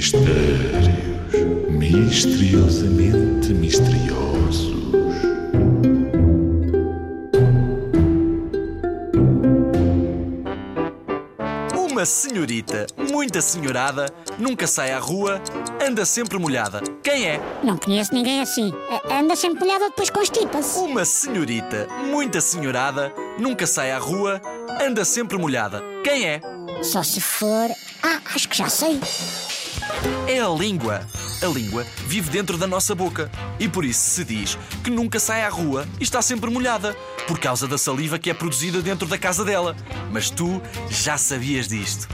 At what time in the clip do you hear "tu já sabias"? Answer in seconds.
40.30-41.68